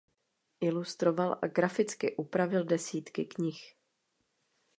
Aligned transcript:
Ilustroval 0.61 1.39
a 1.41 1.47
graficky 1.47 2.15
upravil 2.15 2.63
desítky 2.63 3.25
knih. 3.25 3.75